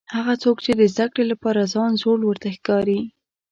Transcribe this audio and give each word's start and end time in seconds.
هغه 0.15 0.33
څوک 0.43 0.57
چې 0.65 0.71
د 0.79 0.81
زده 0.93 1.05
کړې 1.13 1.23
لپاره 1.31 1.69
ځان 1.73 1.91
زوړ 2.01 2.19
ورته 2.25 2.47
ښکاري. 2.55 2.99